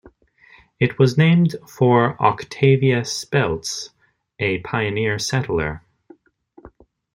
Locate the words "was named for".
0.97-2.19